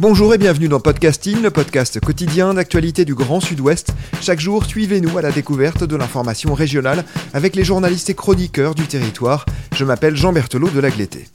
Bonjour 0.00 0.32
et 0.32 0.38
bienvenue 0.38 0.68
dans 0.68 0.80
Podcasting, 0.80 1.42
le 1.42 1.50
podcast 1.50 2.00
quotidien 2.00 2.54
d'actualité 2.54 3.04
du 3.04 3.14
Grand 3.14 3.38
Sud-Ouest. 3.38 3.92
Chaque 4.22 4.40
jour, 4.40 4.64
suivez-nous 4.64 5.18
à 5.18 5.20
la 5.20 5.30
découverte 5.30 5.84
de 5.84 5.94
l'information 5.94 6.54
régionale 6.54 7.04
avec 7.34 7.54
les 7.54 7.64
journalistes 7.64 8.08
et 8.08 8.14
chroniqueurs 8.14 8.74
du 8.74 8.86
territoire. 8.86 9.44
Je 9.76 9.84
m'appelle 9.84 10.16
Jean 10.16 10.32
Berthelot 10.32 10.70
de 10.70 10.80
Lagleté. 10.80 11.26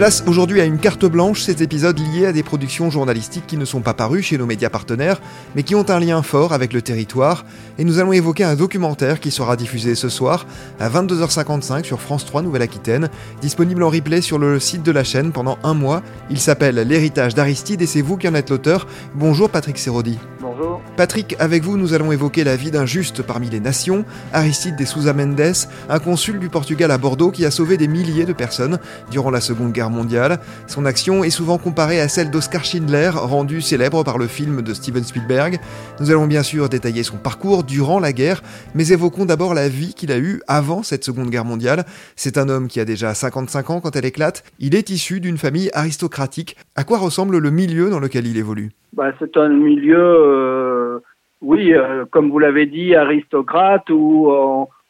Place 0.00 0.24
aujourd'hui 0.26 0.62
à 0.62 0.64
une 0.64 0.78
carte 0.78 1.04
blanche, 1.04 1.42
cet 1.42 1.60
épisode 1.60 1.98
lié 1.98 2.24
à 2.24 2.32
des 2.32 2.42
productions 2.42 2.88
journalistiques 2.88 3.46
qui 3.46 3.58
ne 3.58 3.66
sont 3.66 3.82
pas 3.82 3.92
parues 3.92 4.22
chez 4.22 4.38
nos 4.38 4.46
médias 4.46 4.70
partenaires, 4.70 5.20
mais 5.54 5.62
qui 5.62 5.74
ont 5.74 5.90
un 5.90 6.00
lien 6.00 6.22
fort 6.22 6.54
avec 6.54 6.72
le 6.72 6.80
territoire, 6.80 7.44
et 7.78 7.84
nous 7.84 7.98
allons 7.98 8.14
évoquer 8.14 8.44
un 8.44 8.54
documentaire 8.54 9.20
qui 9.20 9.30
sera 9.30 9.56
diffusé 9.56 9.94
ce 9.94 10.08
soir 10.08 10.46
à 10.78 10.88
22h55 10.88 11.84
sur 11.84 12.00
France 12.00 12.24
3 12.24 12.40
Nouvelle-Aquitaine, 12.40 13.10
disponible 13.42 13.82
en 13.82 13.90
replay 13.90 14.22
sur 14.22 14.38
le 14.38 14.58
site 14.58 14.82
de 14.82 14.90
la 14.90 15.04
chaîne 15.04 15.32
pendant 15.32 15.58
un 15.64 15.74
mois. 15.74 16.02
Il 16.30 16.38
s'appelle 16.38 16.76
L'héritage 16.76 17.34
d'Aristide 17.34 17.82
et 17.82 17.86
c'est 17.86 18.00
vous 18.00 18.16
qui 18.16 18.26
en 18.26 18.34
êtes 18.34 18.48
l'auteur. 18.48 18.86
Bonjour 19.14 19.50
Patrick 19.50 19.76
Serodi. 19.76 20.18
Bonjour. 20.40 20.80
Patrick, 20.96 21.36
avec 21.38 21.62
vous, 21.62 21.76
nous 21.76 21.92
allons 21.92 22.10
évoquer 22.10 22.42
la 22.42 22.56
vie 22.56 22.70
d'un 22.70 22.86
juste 22.86 23.20
parmi 23.20 23.50
les 23.50 23.60
nations, 23.60 24.06
Aristide 24.32 24.76
de 24.76 24.84
Sousa 24.86 25.12
Mendes, 25.12 25.54
un 25.90 25.98
consul 25.98 26.38
du 26.38 26.48
Portugal 26.48 26.90
à 26.90 26.96
Bordeaux 26.96 27.30
qui 27.30 27.44
a 27.44 27.50
sauvé 27.50 27.76
des 27.76 27.88
milliers 27.88 28.24
de 28.24 28.32
personnes 28.32 28.78
durant 29.10 29.30
la 29.30 29.42
Seconde 29.42 29.72
Guerre 29.72 29.89
mondiale. 29.90 30.38
Son 30.66 30.86
action 30.86 31.24
est 31.24 31.30
souvent 31.30 31.58
comparée 31.58 32.00
à 32.00 32.08
celle 32.08 32.30
d'Oscar 32.30 32.64
Schindler, 32.64 33.10
rendu 33.14 33.60
célèbre 33.60 34.04
par 34.04 34.18
le 34.18 34.26
film 34.26 34.62
de 34.62 34.72
Steven 34.72 35.04
Spielberg. 35.04 35.58
Nous 36.00 36.10
allons 36.10 36.26
bien 36.26 36.42
sûr 36.42 36.68
détailler 36.68 37.02
son 37.02 37.16
parcours 37.16 37.64
durant 37.64 38.00
la 38.00 38.12
guerre, 38.12 38.42
mais 38.74 38.88
évoquons 38.88 39.24
d'abord 39.24 39.54
la 39.54 39.68
vie 39.68 39.94
qu'il 39.94 40.12
a 40.12 40.18
eue 40.18 40.40
avant 40.48 40.82
cette 40.82 41.04
Seconde 41.04 41.30
Guerre 41.30 41.44
mondiale. 41.44 41.84
C'est 42.16 42.38
un 42.38 42.48
homme 42.48 42.68
qui 42.68 42.80
a 42.80 42.84
déjà 42.84 43.14
55 43.14 43.70
ans 43.70 43.80
quand 43.80 43.96
elle 43.96 44.04
éclate. 44.04 44.44
Il 44.58 44.74
est 44.74 44.90
issu 44.90 45.20
d'une 45.20 45.38
famille 45.38 45.70
aristocratique. 45.74 46.56
À 46.76 46.84
quoi 46.84 46.98
ressemble 46.98 47.38
le 47.38 47.50
milieu 47.50 47.90
dans 47.90 48.00
lequel 48.00 48.26
il 48.26 48.36
évolue? 48.36 48.70
Bah, 48.92 49.12
C'est 49.18 49.36
un 49.36 49.48
milieu, 49.48 49.98
euh, 49.98 50.98
oui, 51.40 51.72
euh, 51.72 52.04
comme 52.10 52.30
vous 52.30 52.38
l'avez 52.38 52.66
dit, 52.66 52.94
aristocrate, 52.94 53.88
où 53.90 54.30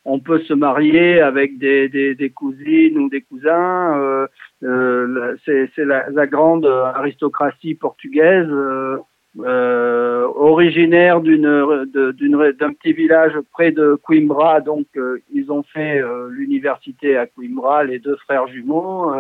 on, 0.05 0.21
peut 0.21 0.41
se 0.41 0.55
marier 0.55 1.21
avec 1.21 1.59
des 1.59 2.33
cousines 2.35 2.99
ou 2.99 3.09
des 3.09 3.23
cousins. 3.23 3.99
Euh, 3.99 4.27
euh, 4.63 5.37
c'est 5.45 5.71
la, 5.79 6.11
la, 6.11 6.27
grande 6.27 6.67
aristocratie 6.67 7.75
portugaise, 7.75 8.49
euh, 8.51 8.99
euh 9.41 10.27
originaire 10.35 11.21
d'une 11.21 11.87
d'un 11.93 12.73
petit 12.73 12.93
village 12.93 13.35
près 13.53 13.73
de 13.73 13.99
Coimbra. 14.03 14.61
Donc, 14.61 14.87
ils 15.33 15.51
ont 15.53 15.63
fait 15.63 16.03
l'université 16.31 17.17
à 17.17 17.27
Coimbra, 17.27 17.85
les 17.85 17.99
deux 17.99 18.17
frères 18.17 18.47
jumeaux 18.49 19.13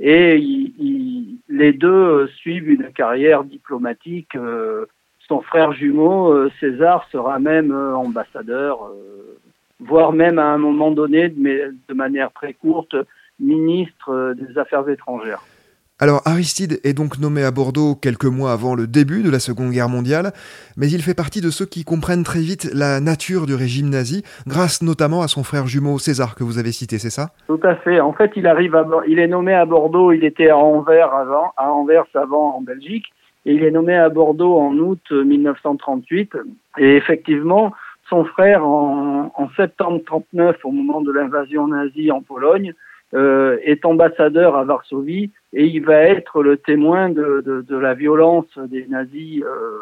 et 0.00 0.36
ils, 0.36 1.38
les 1.48 1.72
deux 1.72 2.26
suivent 2.28 2.68
une 2.68 2.92
carrière 2.92 3.44
diplomatique. 3.44 4.34
Euh, 4.34 4.86
son 5.28 5.40
frère 5.40 5.72
jumeau, 5.72 6.32
euh, 6.32 6.50
César, 6.60 7.06
sera 7.10 7.38
même 7.38 7.72
euh, 7.72 7.94
ambassadeur, 7.94 8.90
voire 9.80 10.12
même 10.12 10.38
à 10.38 10.46
un 10.46 10.58
moment 10.58 10.90
donné, 10.90 11.32
mais 11.36 11.62
de 11.88 11.94
manière 11.94 12.32
très 12.32 12.52
courte, 12.52 12.96
ministre 13.40 14.34
des 14.34 14.58
Affaires 14.58 14.88
étrangères. 14.88 15.42
Alors 16.00 16.22
Aristide 16.24 16.80
est 16.82 16.92
donc 16.92 17.20
nommé 17.20 17.44
à 17.44 17.52
Bordeaux 17.52 17.94
quelques 17.94 18.24
mois 18.24 18.50
avant 18.50 18.74
le 18.74 18.88
début 18.88 19.22
de 19.22 19.30
la 19.30 19.38
Seconde 19.38 19.70
Guerre 19.70 19.88
mondiale, 19.88 20.32
mais 20.76 20.88
il 20.88 21.00
fait 21.02 21.14
partie 21.14 21.40
de 21.40 21.50
ceux 21.50 21.66
qui 21.66 21.84
comprennent 21.84 22.24
très 22.24 22.40
vite 22.40 22.68
la 22.74 22.98
nature 22.98 23.46
du 23.46 23.54
régime 23.54 23.90
nazi, 23.90 24.24
grâce 24.44 24.82
notamment 24.82 25.22
à 25.22 25.28
son 25.28 25.44
frère 25.44 25.68
jumeau 25.68 26.00
César 26.00 26.34
que 26.34 26.42
vous 26.42 26.58
avez 26.58 26.72
cité, 26.72 26.98
c'est 26.98 27.10
ça? 27.10 27.30
Tout 27.46 27.60
à 27.62 27.76
fait. 27.76 28.00
En 28.00 28.12
fait, 28.12 28.32
il 28.34 28.48
arrive 28.48 28.74
à, 28.74 28.84
il 29.06 29.20
est 29.20 29.28
nommé 29.28 29.54
à 29.54 29.64
Bordeaux, 29.66 30.10
il 30.10 30.24
était 30.24 30.48
à 30.48 30.58
Anvers 30.58 31.14
avant, 31.14 31.52
à 31.56 31.70
Anvers 31.70 32.06
avant 32.14 32.56
en 32.56 32.60
Belgique, 32.60 33.06
et 33.46 33.54
il 33.54 33.62
est 33.62 33.70
nommé 33.70 33.94
à 33.94 34.08
Bordeaux 34.08 34.58
en 34.58 34.76
août 34.78 35.12
1938. 35.12 36.36
Et 36.78 36.96
effectivement, 36.96 37.72
son 38.10 38.24
frère 38.24 38.66
en, 38.66 39.32
en 39.32 39.48
septembre 39.56 40.00
39, 40.04 40.56
au 40.64 40.72
moment 40.72 41.02
de 41.02 41.12
l'invasion 41.12 41.68
nazie 41.68 42.10
en 42.10 42.20
Pologne, 42.20 42.74
euh, 43.14 43.58
est 43.62 43.84
ambassadeur 43.84 44.56
à 44.56 44.64
Varsovie 44.64 45.30
et 45.52 45.66
il 45.66 45.84
va 45.84 45.98
être 45.98 46.42
le 46.42 46.56
témoin 46.56 47.10
de, 47.10 47.64
la 47.68 47.94
violence 47.94 48.58
des 48.58 48.86
nazis 48.88 49.42
euh, 49.42 49.78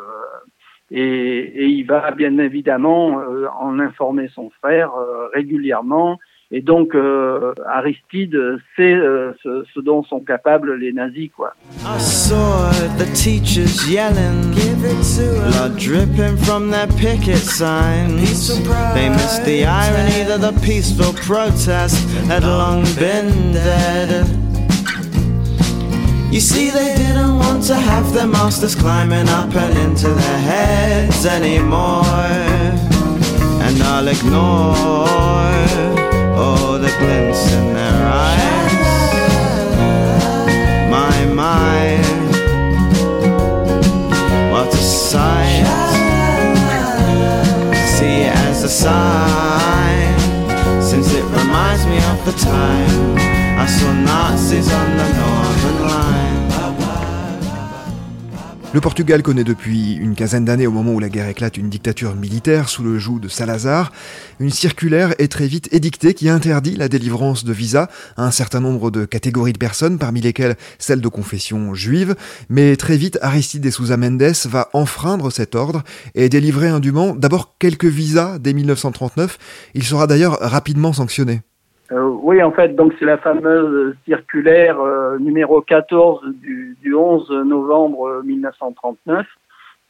et, 0.91 1.65
il 1.65 1.85
va 1.85 2.11
bien 2.11 2.37
évidemment 2.37 3.21
euh, 3.21 3.47
en 3.59 3.79
informer 3.79 4.29
son 4.35 4.51
frère 4.51 4.93
régulièrement 5.33 6.19
et 6.53 6.61
donc 6.61 6.95
euh, 6.95 7.55
Aristide 7.67 8.39
sait 8.77 8.93
euh, 8.93 9.33
ce, 9.43 9.65
ce, 9.75 9.81
dont 9.81 10.05
sont 10.05 10.21
capables 10.21 10.75
les 10.75 10.93
nazis 10.93 11.31
quoi. 11.35 11.55
I 11.85 11.99
saw 11.99 12.71
the 12.99 13.07
teachers 13.15 13.89
yelling, 13.89 14.53
give 14.53 14.85
it 14.85 15.03
to 15.17 15.51
blood 15.51 15.79
dripping 15.79 16.37
from 16.45 16.71
their 16.71 16.87
picket 16.89 17.39
signs. 17.39 18.49
They 18.95 19.09
missed 19.09 19.45
the 19.45 19.65
irony 19.65 20.25
that 20.29 20.43
the 20.43 20.53
peaceful 20.61 21.15
protest 21.15 21.97
had 22.29 22.45
long 22.45 22.85
been 22.97 23.55
dead. 23.55 24.27
You 26.31 26.41
see, 26.41 26.71
they 26.71 26.95
didn't 26.97 27.39
want 27.39 27.63
to 27.65 27.75
have 27.75 28.13
their 28.15 28.27
masters 28.27 28.75
climbing 28.75 29.29
up 29.29 29.55
and 29.55 29.79
into 29.79 30.09
their 30.09 30.39
heads 30.39 31.27
anymore. 31.27 32.05
And 33.65 33.83
I'll 33.83 34.09
ignore 34.09 35.12
Le 58.73 58.81
Portugal 58.81 59.23
connaît 59.23 59.43
depuis 59.43 59.95
une 59.95 60.15
quinzaine 60.15 60.45
d'années, 60.45 60.69
au 60.69 60.71
moment 60.71 60.93
où 60.93 61.01
la 61.01 61.09
guerre 61.09 61.29
éclate, 61.29 61.57
une 61.57 61.69
dictature 61.69 62.15
militaire 62.15 62.69
sous 62.69 62.85
le 62.85 62.97
joug 62.99 63.19
de 63.19 63.27
Salazar. 63.27 63.91
Une 64.39 64.51
circulaire 64.51 65.15
est 65.19 65.31
très 65.31 65.49
vite 65.49 65.69
édictée 65.73 66.15
qui 66.15 66.29
interdit 66.29 66.77
la 66.77 66.89
délivrance 66.89 67.45
de 67.45 67.53
visas 67.53 67.89
à 68.17 68.25
un 68.25 68.31
certain 68.31 68.61
nombre 68.61 68.93
de 68.93 69.05
catégories 69.05 69.53
de 69.53 69.59
personnes, 69.59 69.99
parmi 69.99 70.21
lesquelles 70.21 70.57
celles 70.79 71.01
de 71.01 71.09
confession 71.09 71.75
juive. 71.75 72.15
Mais 72.49 72.77
très 72.77 72.97
vite, 72.97 73.19
Aristide 73.21 73.69
Sousa 73.71 73.97
Mendes 73.97 74.33
va 74.45 74.69
enfreindre 74.75 75.33
cet 75.33 75.57
ordre 75.57 75.83
et 76.15 76.29
délivrer 76.29 76.69
indûment 76.69 77.17
d'abord 77.17 77.57
quelques 77.59 77.85
visas 77.85 78.39
dès 78.39 78.53
1939. 78.53 79.39
Il 79.75 79.83
sera 79.83 80.07
d'ailleurs 80.07 80.39
rapidement 80.41 80.93
sanctionné. 80.93 81.43
Euh, 81.93 82.05
oui, 82.23 82.43
en 82.43 82.53
fait, 82.53 82.75
donc 82.75 82.95
c'est 82.99 83.05
la 83.05 83.19
fameuse 83.19 83.95
circulaire 84.07 84.81
euh, 84.81 85.19
numéro 85.19 85.61
14 85.61 86.23
du, 86.41 86.77
du, 86.81 86.95
11 86.95 87.31
novembre 87.45 88.23
1939 88.25 89.27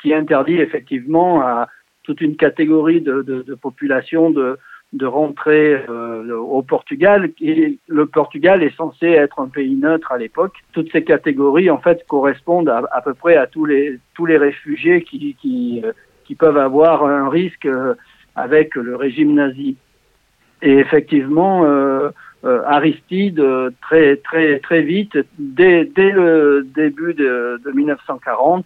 qui 0.00 0.12
interdit 0.12 0.56
effectivement 0.56 1.43
à 1.43 1.69
toute 2.02 2.20
une 2.20 2.37
catégorie 2.37 3.00
de, 3.00 3.54
population 3.60 4.31
de, 4.31 4.58
rentrer 5.04 5.84
euh, 5.88 6.37
au 6.37 6.62
Portugal. 6.62 7.31
Et 7.40 7.78
le 7.87 8.06
Portugal 8.06 8.64
est 8.64 8.76
censé 8.76 9.06
être 9.06 9.38
un 9.38 9.49
pays 9.49 9.76
neutre 9.76 10.10
à 10.10 10.19
l'époque. 10.19 10.56
Toutes 10.72 10.90
ces 10.90 11.04
catégories, 11.04 11.70
en 11.70 11.78
fait, 11.78 12.04
correspondent 12.08 12.69
à, 12.69 12.82
à, 12.90 13.00
peu 13.00 13.14
près 13.14 13.37
à 13.37 13.46
tous 13.46 13.64
les 13.64 13.99
tous 14.14 14.26
les 14.26 14.38
réfugiés 14.38 15.02
qui 15.02 15.37
qui, 15.40 16.34
peuvent 16.34 16.56
avoir 16.56 17.04
un 17.04 17.28
risque 17.28 17.69
avec 18.34 18.75
le 18.75 18.96
régime 18.96 19.34
nazi. 19.34 19.76
Et 20.62 20.79
effectivement, 20.79 21.64
euh, 21.64 22.11
euh, 22.44 22.62
Aristide, 22.67 23.41
euh, 23.41 23.70
très 23.82 24.17
très 24.17 24.61
très 24.61 24.82
vite, 24.82 25.19
dès, 25.38 25.85
dès 25.85 26.11
le 26.11 26.67
début 26.75 27.14
de, 27.14 27.61
de 27.64 27.70
1940, 27.70 28.64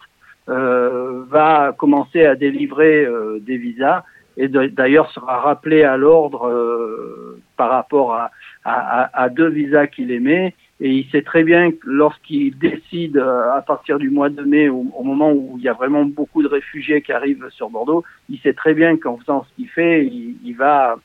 euh, 0.48 1.24
va 1.28 1.74
commencer 1.76 2.24
à 2.24 2.34
délivrer 2.36 3.06
des 3.40 3.56
visas 3.56 4.04
et 4.36 4.48
d'ailleurs 4.48 5.10
sera 5.12 5.40
rappelé 5.40 5.82
à 5.82 5.96
l'ordre 5.96 7.36
par 7.56 7.70
rapport 7.70 8.14
à, 8.14 8.30
à, 8.64 9.22
à, 9.22 9.28
deux 9.30 9.48
visas 9.48 9.86
qu'il 9.86 10.10
émet. 10.10 10.54
Et 10.78 10.90
il 10.90 11.10
sait 11.10 11.22
très 11.22 11.42
bien 11.42 11.70
que 11.70 11.78
lorsqu'il 11.84 12.56
décide, 12.58 13.16
à 13.16 13.64
partir 13.66 13.98
du 13.98 14.10
mois 14.10 14.28
de 14.28 14.42
mai, 14.42 14.68
au, 14.68 15.02
moment 15.02 15.32
où 15.32 15.54
il 15.56 15.64
y 15.64 15.70
a 15.70 15.72
vraiment 15.72 16.04
beaucoup 16.04 16.42
de 16.42 16.48
réfugiés 16.48 17.00
qui 17.00 17.12
arrivent 17.12 17.48
sur 17.48 17.70
Bordeaux, 17.70 18.04
il 18.28 18.38
sait 18.40 18.52
très 18.52 18.74
bien 18.74 18.98
qu'en 18.98 19.16
faisant 19.16 19.46
ce 19.48 19.54
qu'il 19.56 19.70
fait, 19.70 20.04
il, 20.04 20.36
il 20.44 20.54
va 20.54 20.96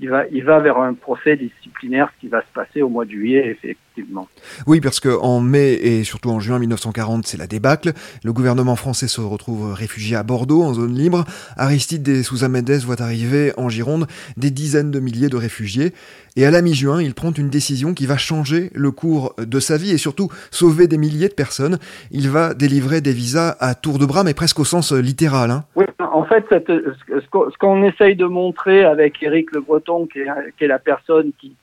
il 0.00 0.08
va, 0.08 0.26
il 0.32 0.44
va 0.44 0.58
vers 0.60 0.78
un 0.78 0.94
procès 0.94 1.36
disciplinaire 1.36 2.12
qui 2.18 2.28
va 2.28 2.40
se 2.40 2.52
passer 2.54 2.82
au 2.82 2.88
mois 2.88 3.04
de 3.04 3.10
juillet, 3.10 3.56
effectivement. 4.00 4.28
Oui, 4.66 4.80
parce 4.80 5.00
qu'en 5.00 5.40
mai 5.40 5.72
et 5.74 6.04
surtout 6.04 6.30
en 6.30 6.40
juin 6.40 6.58
1940, 6.58 7.26
c'est 7.26 7.38
la 7.38 7.46
débâcle. 7.46 7.92
Le 8.24 8.32
gouvernement 8.32 8.76
français 8.76 9.08
se 9.08 9.20
retrouve 9.20 9.72
réfugié 9.72 10.16
à 10.16 10.22
Bordeaux, 10.22 10.62
en 10.62 10.74
zone 10.74 10.94
libre. 10.94 11.24
Aristide 11.56 12.02
des 12.02 12.22
Souza 12.22 12.48
Mendes 12.48 12.70
voit 12.84 13.00
arriver 13.00 13.52
en 13.56 13.68
Gironde 13.68 14.06
des 14.36 14.50
dizaines 14.50 14.90
de 14.90 15.00
milliers 15.00 15.28
de 15.28 15.36
réfugiés. 15.36 15.92
Et 16.36 16.46
à 16.46 16.50
la 16.50 16.62
mi-juin, 16.62 17.02
il 17.02 17.14
prend 17.14 17.32
une 17.32 17.50
décision 17.50 17.92
qui 17.92 18.06
va 18.06 18.16
changer 18.16 18.70
le 18.74 18.90
cours 18.92 19.34
de 19.38 19.58
sa 19.58 19.76
vie 19.76 19.90
et 19.90 19.98
surtout 19.98 20.28
sauver 20.50 20.86
des 20.86 20.96
milliers 20.96 21.28
de 21.28 21.34
personnes. 21.34 21.78
Il 22.12 22.30
va 22.30 22.54
délivrer 22.54 23.00
des 23.00 23.12
visas 23.12 23.56
à 23.58 23.74
tour 23.74 23.98
de 23.98 24.06
bras, 24.06 24.22
mais 24.22 24.34
presque 24.34 24.60
au 24.60 24.64
sens 24.64 24.92
littéral. 24.92 25.50
Hein. 25.50 25.64
Oui, 25.74 25.86
en 25.98 26.24
fait, 26.24 26.44
ce 26.48 27.58
qu'on 27.58 27.82
essaye 27.82 28.14
de 28.14 28.26
montrer 28.26 28.84
avec 28.84 29.22
Éric 29.22 29.52
Le 29.52 29.60
Breton, 29.60 30.06
qui 30.06 30.20
est, 30.20 30.66
la 30.66 30.78
personne 30.78 31.32
qui, 31.38 31.56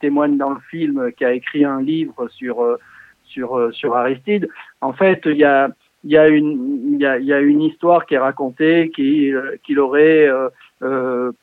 témoigne 0.00 0.36
dans 0.36 0.50
le 0.50 0.60
film, 0.70 1.10
qui 1.16 1.24
a 1.24 1.32
écrit 1.32 1.64
un 1.64 1.80
livre 1.84 2.28
sur, 2.28 2.62
euh, 2.62 2.78
sur, 3.24 3.58
euh, 3.58 3.72
sur 3.72 3.96
Aristide, 3.96 4.48
en 4.80 4.92
fait, 4.92 5.22
il 5.26 5.36
y 5.36 5.44
a, 5.44 5.68
y, 6.04 6.16
a 6.16 6.28
une, 6.28 6.98
y, 7.00 7.24
y 7.24 7.32
a 7.32 7.40
une 7.40 7.62
histoire 7.62 8.06
qui 8.06 8.14
est 8.14 8.18
racontée 8.18 8.90
qu'il 8.94 9.34
euh, 9.34 9.56
qu'il 9.64 9.78
aurait 9.80 10.28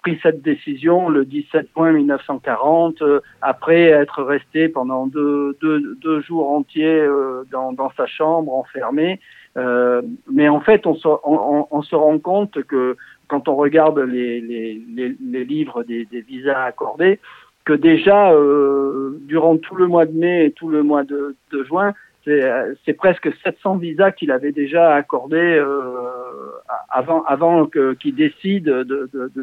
pris 0.03 0.19
cette 0.21 0.43
décision 0.43 1.09
le 1.09 1.25
17 1.25 1.69
juin 1.75 1.93
1940, 1.93 3.01
après 3.41 3.85
être 3.85 4.21
resté 4.21 4.69
pendant 4.69 5.07
deux, 5.07 5.57
deux, 5.59 6.21
jours 6.21 6.51
entiers 6.51 7.07
dans, 7.51 7.91
sa 7.97 8.05
chambre, 8.05 8.53
enfermé. 8.53 9.19
Mais 9.55 10.47
en 10.47 10.59
fait, 10.59 10.85
on 10.85 10.93
se, 10.93 11.07
on, 11.07 11.81
se, 11.81 11.95
rend 11.95 12.19
compte 12.19 12.61
que 12.65 12.95
quand 13.31 13.47
on 13.47 13.55
regarde 13.55 13.97
les, 13.97 14.41
les, 14.41 14.81
les, 15.19 15.45
livres 15.45 15.83
des, 15.83 16.05
visas 16.27 16.65
accordés, 16.65 17.19
que 17.65 17.73
déjà 17.73 18.31
euh, 18.31 19.19
durant 19.27 19.57
tout 19.57 19.75
le 19.75 19.87
mois 19.87 20.05
de 20.05 20.17
mai 20.17 20.45
et 20.45 20.51
tout 20.51 20.69
le 20.69 20.83
mois 20.83 21.03
de, 21.03 21.35
de 21.51 21.63
juin, 21.63 21.93
c'est 22.23 22.93
presque 22.93 23.29
700 23.43 23.77
visas 23.77 24.11
qu'il 24.11 24.31
avait 24.31 24.51
déjà 24.51 24.93
accordés 24.93 25.37
euh, 25.37 25.65
avant, 26.89 27.23
avant 27.23 27.65
qu'il 27.65 28.15
décide 28.15 28.65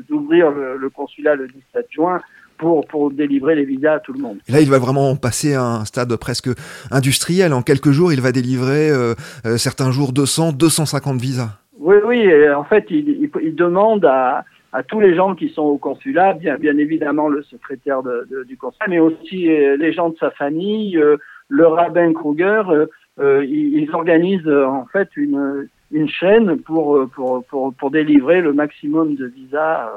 d'ouvrir 0.09 0.50
de, 0.53 0.56
de, 0.56 0.61
le, 0.61 0.76
le, 0.76 0.91
consulat 0.91 1.35
le 1.35 1.49
17 1.49 1.87
juin 1.91 2.20
pour, 2.56 2.87
pour 2.87 3.11
délivrer 3.11 3.56
les 3.56 3.65
visas 3.65 3.94
à 3.94 3.99
tout 3.99 4.12
le 4.12 4.21
monde. 4.21 4.38
Et 4.49 4.53
là, 4.53 4.61
il 4.61 4.71
va 4.71 4.79
vraiment 4.79 5.17
passer 5.17 5.55
à 5.55 5.62
un 5.62 5.85
stade 5.85 6.14
presque 6.17 6.50
industriel. 6.91 7.53
En 7.53 7.62
quelques 7.62 7.91
jours, 7.91 8.12
il 8.12 8.21
va 8.21 8.31
délivrer 8.31 8.91
euh, 8.91 9.14
euh 9.44 9.56
certains 9.56 9.91
jours 9.91 10.12
200, 10.12 10.53
250 10.53 11.21
visas. 11.21 11.59
Oui, 11.79 11.97
oui. 12.05 12.29
en 12.50 12.64
fait, 12.64 12.87
il, 12.91 13.09
il, 13.09 13.31
il, 13.43 13.55
demande 13.55 14.05
à, 14.05 14.44
à 14.73 14.82
tous 14.82 15.00
les 15.00 15.15
gens 15.15 15.35
qui 15.35 15.49
sont 15.49 15.62
au 15.62 15.79
consulat, 15.79 16.35
bien, 16.35 16.56
bien 16.56 16.76
évidemment 16.76 17.29
le 17.29 17.43
secrétaire 17.43 18.03
de, 18.03 18.26
de, 18.31 18.44
du 18.44 18.56
consulat, 18.56 18.87
mais 18.88 18.99
aussi 18.99 19.50
euh, 19.50 19.76
les 19.76 19.93
gens 19.93 20.11
de 20.11 20.17
sa 20.19 20.31
famille, 20.31 20.97
euh, 20.97 21.17
le 21.49 21.67
rabbin 21.67 22.12
Kruger. 22.12 22.62
Euh, 23.19 23.44
ils, 23.44 23.82
ils 23.82 23.91
organisent 23.94 24.49
en 24.49 24.87
fait 24.93 25.09
une, 25.17 25.69
une 25.91 26.09
chaîne 26.09 26.59
pour, 26.59 27.09
pour, 27.15 27.44
pour, 27.47 27.75
pour 27.75 27.91
délivrer 27.91 28.41
le 28.41 28.53
maximum 28.53 29.17
de 29.17 29.26
visas 29.26 29.91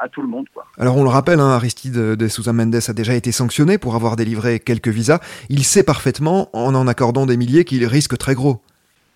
à 0.00 0.08
tout 0.08 0.22
le 0.22 0.28
monde. 0.28 0.46
Quoi. 0.52 0.64
Alors 0.76 0.96
on 0.96 1.04
le 1.04 1.08
rappelle, 1.08 1.40
hein, 1.40 1.50
Aristide 1.50 2.16
de 2.16 2.28
Sousa 2.28 2.52
Mendes 2.52 2.74
a 2.88 2.92
déjà 2.92 3.14
été 3.14 3.32
sanctionné 3.32 3.78
pour 3.78 3.94
avoir 3.94 4.16
délivré 4.16 4.58
quelques 4.58 4.88
visas. 4.88 5.20
Il 5.48 5.62
sait 5.62 5.84
parfaitement, 5.84 6.48
en 6.52 6.74
en 6.74 6.86
accordant 6.88 7.26
des 7.26 7.36
milliers, 7.36 7.64
qu'il 7.64 7.86
risque 7.86 8.18
très 8.18 8.34
gros. 8.34 8.56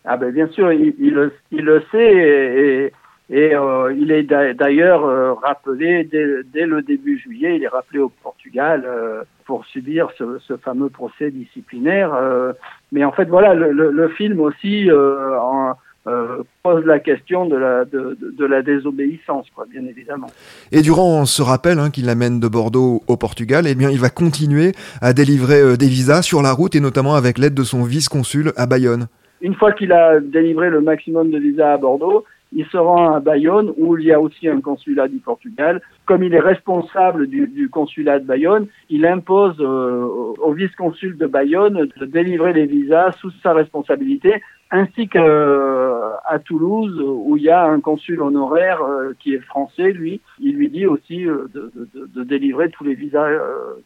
Ah 0.04 0.16
ben 0.16 0.32
bien 0.32 0.48
sûr, 0.48 0.72
il, 0.72 0.94
il, 0.98 1.12
le, 1.12 1.32
il 1.50 1.64
le, 1.64 1.82
sait 1.90 2.12
et, 2.14 2.84
et 2.84 2.92
euh, 3.30 3.94
il 3.98 4.10
est 4.10 4.22
d'ailleurs 4.22 5.04
euh, 5.04 5.34
rappelé 5.34 6.04
dès, 6.04 6.42
dès, 6.52 6.66
le 6.66 6.82
début 6.82 7.18
juillet, 7.18 7.56
il 7.56 7.62
est 7.62 7.68
rappelé 7.68 7.98
au 7.98 8.08
Portugal 8.08 8.84
euh, 8.86 9.22
pour 9.44 9.66
subir 9.66 10.08
ce, 10.16 10.38
ce, 10.46 10.56
fameux 10.56 10.88
procès 10.88 11.30
disciplinaire. 11.30 12.14
Euh, 12.14 12.52
mais 12.90 13.04
en 13.04 13.12
fait 13.12 13.26
voilà, 13.26 13.54
le, 13.54 13.72
le, 13.72 13.90
le 13.90 14.08
film 14.08 14.40
aussi 14.40 14.88
en, 14.90 15.74
euh, 16.08 16.42
pose 16.62 16.86
la 16.86 17.00
question 17.00 17.46
de 17.46 17.56
la, 17.56 17.84
de, 17.84 18.16
de, 18.20 18.46
la 18.46 18.62
désobéissance, 18.62 19.46
quoi, 19.54 19.66
bien 19.70 19.84
évidemment. 19.84 20.28
Et 20.72 20.80
durant 20.80 21.26
ce 21.26 21.42
rappel 21.42 21.78
hein, 21.78 21.90
qu'il 21.90 22.06
l'amène 22.06 22.40
de 22.40 22.48
Bordeaux 22.48 23.02
au 23.08 23.16
Portugal, 23.18 23.66
eh 23.66 23.74
bien, 23.74 23.90
il 23.90 23.98
va 23.98 24.08
continuer 24.08 24.72
à 25.02 25.12
délivrer 25.12 25.60
euh, 25.60 25.76
des 25.76 25.88
visas 25.88 26.22
sur 26.22 26.40
la 26.40 26.52
route 26.52 26.74
et 26.74 26.80
notamment 26.80 27.14
avec 27.14 27.36
l'aide 27.36 27.52
de 27.52 27.62
son 27.62 27.84
vice-consul 27.84 28.52
à 28.56 28.66
Bayonne. 28.66 29.08
Une 29.42 29.54
fois 29.54 29.72
qu'il 29.72 29.92
a 29.92 30.18
délivré 30.18 30.70
le 30.70 30.80
maximum 30.80 31.30
de 31.30 31.38
visas 31.38 31.74
à 31.74 31.76
Bordeaux, 31.76 32.24
il 32.52 32.66
se 32.66 32.76
rend 32.76 33.12
à 33.12 33.20
Bayonne 33.20 33.72
où 33.76 33.96
il 33.98 34.06
y 34.06 34.12
a 34.12 34.20
aussi 34.20 34.48
un 34.48 34.60
consulat 34.60 35.08
du 35.08 35.18
Portugal. 35.18 35.82
Comme 36.06 36.22
il 36.22 36.34
est 36.34 36.40
responsable 36.40 37.26
du, 37.26 37.68
consulat 37.70 38.18
de 38.18 38.24
Bayonne, 38.24 38.66
il 38.88 39.04
impose 39.06 39.56
euh, 39.60 40.34
au 40.38 40.52
vice-consul 40.52 41.16
de 41.18 41.26
Bayonne 41.26 41.88
de 41.96 42.06
délivrer 42.06 42.52
les 42.52 42.66
visas 42.66 43.12
sous 43.20 43.30
sa 43.42 43.52
responsabilité 43.52 44.42
ainsi 44.70 45.08
qu'à 45.08 45.22
euh, 45.22 46.10
Toulouse 46.44 47.00
où 47.00 47.36
il 47.36 47.42
y 47.42 47.50
a 47.50 47.64
un 47.64 47.80
consul 47.80 48.20
honoraire 48.20 48.82
euh, 48.82 49.14
qui 49.18 49.34
est 49.34 49.40
français, 49.40 49.92
lui, 49.92 50.20
il 50.40 50.56
lui 50.56 50.68
dit 50.68 50.86
aussi 50.86 51.26
euh, 51.26 51.48
de, 51.54 51.72
de, 51.74 52.06
de, 52.14 52.24
délivrer 52.24 52.70
tous 52.70 52.84
les 52.84 52.94
visas 52.94 53.26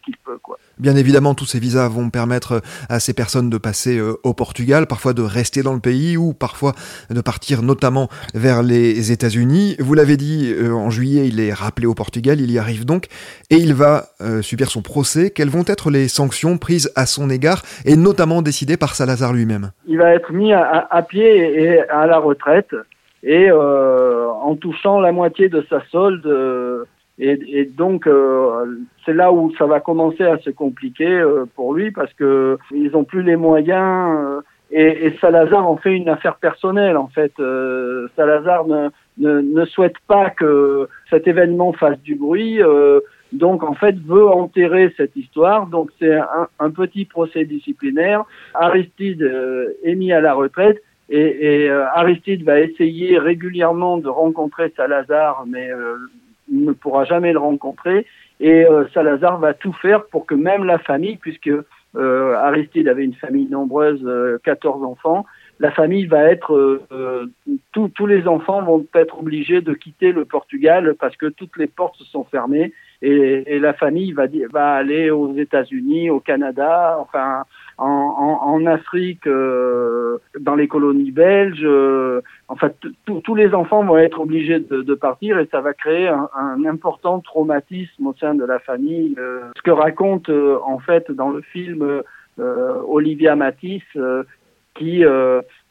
qu'il 0.05 0.17
peut. 0.25 0.39
Quoi. 0.43 0.59
Bien 0.79 0.97
évidemment, 0.97 1.35
tous 1.35 1.45
ces 1.45 1.61
visas 1.61 1.89
vont 1.89 2.11
permettre 2.11 2.61
à 2.89 2.99
ces 2.99 3.15
personnes 3.15 3.49
de 3.51 3.59
passer 3.59 4.01
au 4.01 4.35
Portugal, 4.35 4.87
parfois 4.87 5.13
de 5.13 5.23
rester 5.23 5.63
dans 5.63 5.75
le 5.75 5.81
pays 5.81 6.17
ou 6.17 6.33
parfois 6.33 6.73
de 7.11 7.21
partir 7.21 7.63
notamment 7.63 8.09
vers 8.35 8.63
les 8.63 9.13
États-Unis. 9.13 9.77
Vous 9.79 9.95
l'avez 9.95 10.17
dit, 10.17 10.53
en 10.73 10.91
juillet, 10.91 11.29
il 11.29 11.41
est 11.41 11.53
rappelé 11.53 11.87
au 11.87 11.95
Portugal, 11.95 12.41
il 12.41 12.51
y 12.51 12.59
arrive 12.59 12.85
donc 12.85 13.07
et 13.51 13.57
il 13.57 13.75
va 13.75 14.07
subir 14.41 14.71
son 14.71 14.83
procès. 14.83 15.31
Quelles 15.31 15.51
vont 15.51 15.65
être 15.67 15.91
les 15.91 16.09
sanctions 16.09 16.59
prises 16.59 16.91
à 16.97 17.07
son 17.07 17.31
égard 17.31 17.63
et 17.85 17.97
notamment 17.97 18.43
décidées 18.43 18.77
par 18.77 18.95
Salazar 18.95 19.33
lui-même? 19.33 19.71
Il 19.87 19.99
va 19.99 20.15
être 20.15 20.33
mis 20.33 20.53
à 20.53 20.72
à, 20.73 21.03
pied 21.03 21.63
et 21.63 21.81
à 21.89 22.07
la 22.07 22.19
retraite 22.19 22.75
et 23.23 23.51
euh, 23.51 24.29
en 24.29 24.57
touchant 24.57 25.01
la 25.01 25.13
moitié 25.13 25.49
de 25.49 25.65
sa 25.69 25.83
solde. 25.91 26.27
Euh, 26.27 26.85
et, 27.19 27.39
et, 27.47 27.65
donc 27.67 28.07
euh, 28.07 28.65
c'est 29.05 29.13
là 29.13 29.33
où 29.33 29.53
ça 29.57 29.67
va 29.67 29.81
commencer 29.81 30.25
à 30.25 30.39
se 30.39 30.51
compliquer 30.51 31.09
euh, 31.09 31.45
pour 31.55 31.75
lui 31.75 31.91
parce 31.91 32.13
que 32.15 32.59
ils 32.73 32.97
ont 32.97 33.05
plus 33.05 33.23
les 33.23 33.37
moyens. 33.37 34.19
Euh, 34.19 34.41
et, 34.71 35.07
et, 35.07 35.19
Salazar 35.19 35.69
en 35.69 35.77
fait 35.77 35.95
une 35.95 36.09
affaire 36.09 36.37
personnelle 36.37 36.97
en 36.97 37.09
fait. 37.09 37.33
Salazar 38.17 38.67
ne, 38.67 38.89
ne, 39.19 39.41
ne, 39.41 39.65
souhaite 39.67 39.99
pas 40.07 40.31
que 40.31 40.89
cet 41.11 41.27
événement 41.29 41.73
fasse 41.73 42.01
du 42.01 42.15
bruit. 42.15 42.61
donc 43.33 43.63
en 43.63 43.75
fait 43.75 43.97
veut 43.99 44.27
enterrer 44.27 44.93
cette 44.97 45.17
histoire. 45.17 45.67
Donc 45.67 45.91
c'est 45.99 46.19
un, 46.59 46.71
petit 46.71 47.05
procès 47.05 47.45
disciplinaire. 47.45 48.25
Aristide 48.55 49.23
est 49.85 49.95
mis 49.95 50.13
à 50.13 50.21
la 50.21 50.35
retraite 50.35 50.83
et, 51.13 51.65
et 51.65 51.71
euh, 51.71 51.85
Aristide 51.95 52.43
va 52.43 52.61
essayer 52.61 53.19
régulièrement 53.19 53.99
de 53.99 54.09
rencontrer 54.09 54.73
Salazar, 54.75 55.45
mais 55.47 55.71
euh, 55.71 55.97
il 56.51 56.65
ne 56.65 56.73
pourra 56.73 57.05
jamais 57.05 57.35
le 57.35 57.39
rencontrer. 57.39 58.07
Et 58.41 58.65
euh, 58.65 58.87
Salazar 58.95 59.39
va 59.39 59.53
tout 59.53 59.75
faire 59.75 60.07
pour 60.07 60.25
que 60.25 60.35
même 60.35 60.65
la 60.65 60.79
famille, 60.79 61.17
puisque 61.17 61.53
Aristide 61.95 62.89
avait 62.89 63.05
une 63.05 63.13
famille 63.13 63.47
nombreuse, 63.51 64.03
14 64.45 64.83
enfants, 64.83 65.27
la 65.61 65.71
famille 65.71 66.07
va 66.07 66.25
être, 66.25 66.81
tous 67.73 68.07
les 68.07 68.27
enfants 68.27 68.63
vont 68.63 68.85
être 68.95 69.19
obligés 69.21 69.61
de 69.61 69.75
quitter 69.75 70.13
le 70.13 70.25
Portugal 70.25 70.95
parce 70.99 71.17
que 71.17 71.27
toutes 71.27 71.57
les 71.57 71.69
portes 71.69 71.97
se 71.97 72.05
sont 72.05 72.25
fermées 72.25 72.73
et, 73.03 73.43
et 73.47 73.59
la 73.59 73.73
famille 73.75 74.13
va, 74.13 74.27
va 74.53 74.75
aller 74.75 75.11
aux 75.11 75.35
États-Unis, 75.35 76.09
au 76.09 76.21
Canada, 76.21 76.97
enfin 77.01 77.45
en, 77.79 77.85
en, 77.87 78.55
en 78.55 78.67
Afrique, 78.67 79.27
euh, 79.27 80.19
dans 80.39 80.55
les 80.55 80.69
colonies 80.69 81.11
belges. 81.11 81.65
Euh, 81.65 82.21
en 82.49 82.55
fait, 82.55 82.77
tous 83.05 83.35
les 83.35 83.55
enfants 83.55 83.83
vont 83.83 83.99
être 83.99 84.21
obligés 84.21 84.61
de, 84.61 84.83
de, 84.83 84.95
partir 84.95 85.39
et 85.39 85.49
ça 85.51 85.61
va 85.61 85.75
créer 85.75 86.09
un, 86.09 86.29
un, 86.37 86.65
important 86.65 87.19
traumatisme 87.21 88.07
au 88.07 88.15
sein 88.15 88.35
de 88.35 88.45
la 88.45 88.61
famille. 88.61 89.17
Euh, 89.19 89.41
ce 89.57 89.63
que 89.63 89.71
raconte 89.73 90.29
euh, 90.29 90.59
en 90.65 90.79
fait 90.79 91.11
dans 91.11 91.31
le 91.31 91.41
film 91.41 92.03
euh, 92.39 92.75
Olivia 92.87 93.35
Matisse, 93.35 93.83
qui 94.75 95.05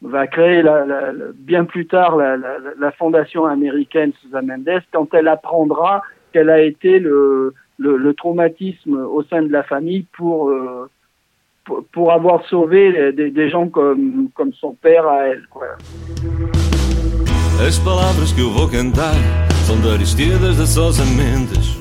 va 0.01 0.27
créer 0.27 0.61
la, 0.61 0.85
la, 0.85 1.11
bien 1.35 1.65
plus 1.65 1.87
tard 1.87 2.17
la, 2.17 2.37
la, 2.37 2.91
fondation 2.91 3.45
américaine 3.45 4.11
Susan 4.21 4.43
Mendes 4.43 4.81
quand 4.91 5.13
elle 5.13 5.27
apprendra 5.27 6.01
quel 6.33 6.49
a 6.49 6.61
été 6.61 6.99
le, 6.99 7.53
le, 7.77 7.97
le, 7.97 8.13
traumatisme 8.13 8.95
au 8.95 9.23
sein 9.23 9.41
de 9.41 9.51
la 9.51 9.63
famille 9.63 10.05
pour, 10.17 10.49
euh, 10.49 10.89
pour, 11.65 11.83
pour, 11.91 12.11
avoir 12.11 12.45
sauvé 12.45 13.11
des, 13.11 13.31
des, 13.31 13.49
gens 13.49 13.67
comme, 13.67 14.29
comme 14.33 14.53
son 14.53 14.73
père 14.73 15.07
à 15.07 15.27
elle. 15.27 15.45
Quoi. 15.49 15.67
As 17.67 17.77
palavras 17.79 18.33
que 18.33 18.41
eu 18.41 18.49
vou 18.49 18.67
cantar 18.67 19.13
são 19.67 19.79
de 19.79 19.89
Aristides 19.89 20.57
de 20.57 20.65
Sousa 20.65 21.05
Mendes. 21.05 21.77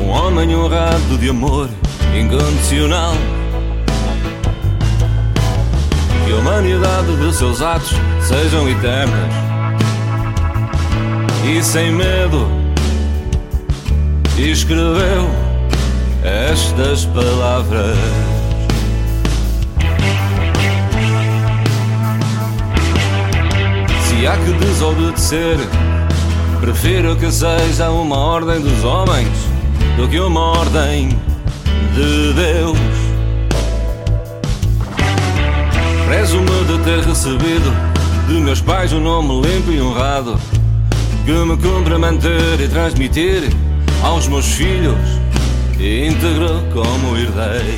Um 0.00 0.10
homem 0.10 0.54
honrado 0.54 1.18
de 1.18 1.28
amor 1.28 1.68
incondicional. 2.18 3.14
A 6.38 6.40
humanidade 6.40 7.16
dos 7.16 7.36
seus 7.36 7.60
atos 7.60 7.92
sejam 8.20 8.68
eternas. 8.68 9.34
E 11.44 11.62
sem 11.62 11.90
medo 11.90 12.48
escreveu 14.36 15.28
estas 16.22 17.06
palavras. 17.06 17.96
Se 24.04 24.26
há 24.26 24.36
que 24.36 24.52
desobedecer, 24.64 25.58
prefiro 26.60 27.16
que 27.16 27.32
seja 27.32 27.90
uma 27.90 28.16
ordem 28.16 28.60
dos 28.60 28.84
homens 28.84 29.28
do 29.96 30.06
que 30.08 30.20
uma 30.20 30.58
ordem 30.58 31.08
de 31.94 32.32
Deus. 32.34 33.07
Prezo-me 36.08 36.64
de 36.64 36.82
ter 36.84 37.00
recebido 37.06 37.70
de 38.28 38.40
meus 38.40 38.62
pais 38.62 38.94
um 38.94 39.00
nome 39.00 39.46
limpo 39.46 39.70
e 39.70 39.78
honrado 39.78 40.36
que 41.26 41.32
me 41.32 41.54
cumpre 41.58 41.98
manter 41.98 42.58
e 42.58 42.66
transmitir 42.66 43.42
aos 44.02 44.26
meus 44.26 44.46
filhos 44.46 44.96
íntegro 45.78 46.64
como 46.72 47.14
herdei. 47.14 47.74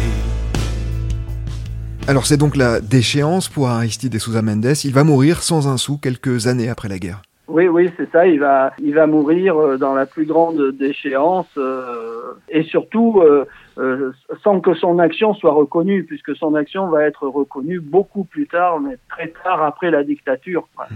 Alors 2.07 2.25
c'est 2.25 2.37
donc 2.37 2.55
la 2.55 2.81
déchéance 2.81 3.49
pour 3.49 3.69
Aristide 3.69 4.15
et 4.15 4.21
Sousa 4.21 4.43
Mendes. 4.43 4.77
Il 4.85 4.93
va 4.93 5.03
mourir 5.03 5.43
sans 5.43 5.67
un 5.67 5.77
sou 5.77 5.99
quelques 5.99 6.47
années 6.47 6.69
après 6.69 6.89
la 6.89 7.01
guerre. 7.01 7.23
Oui, 7.51 7.67
oui, 7.67 7.91
c'est 7.97 8.09
ça. 8.13 8.29
Il 8.29 8.39
va, 8.39 8.73
il 8.79 8.95
va 8.95 9.09
mourir 9.09 9.57
euh, 9.61 9.77
dans 9.77 9.93
la 9.93 10.07
plus 10.07 10.25
grande 10.25 10.71
déchéance 10.79 11.49
euh, 11.57 12.35
et 12.49 12.63
surtout 12.63 13.21
euh, 13.23 13.45
euh, 13.81 14.13
sans 14.43 14.61
que 14.61 14.75
son 14.75 14.99
action 14.99 15.33
soit 15.35 15.53
reconnue, 15.53 16.05
puisque 16.05 16.37
son 16.37 16.55
action 16.55 16.89
va 16.89 17.05
être 17.05 17.27
reconnue 17.27 17.81
beaucoup 17.81 18.25
plus 18.25 18.47
tard, 18.47 18.79
mais 18.81 18.99
très 19.09 19.29
tard 19.43 19.63
après 19.63 19.91
la 19.91 20.05
dictature. 20.05 20.69
Mmh. 20.79 20.95